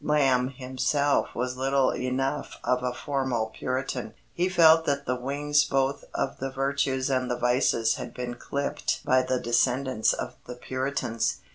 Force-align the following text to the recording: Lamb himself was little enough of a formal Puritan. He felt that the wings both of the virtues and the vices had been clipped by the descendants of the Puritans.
Lamb 0.03 0.47
himself 0.49 1.27
was 1.35 1.57
little 1.57 1.91
enough 1.91 2.57
of 2.63 2.81
a 2.81 2.91
formal 2.91 3.51
Puritan. 3.55 4.15
He 4.33 4.49
felt 4.49 4.87
that 4.87 5.05
the 5.05 5.15
wings 5.15 5.63
both 5.63 6.03
of 6.15 6.39
the 6.39 6.49
virtues 6.49 7.11
and 7.11 7.29
the 7.29 7.37
vices 7.37 7.97
had 7.97 8.11
been 8.11 8.33
clipped 8.33 9.05
by 9.05 9.21
the 9.21 9.39
descendants 9.39 10.11
of 10.13 10.33
the 10.47 10.55
Puritans. 10.55 11.37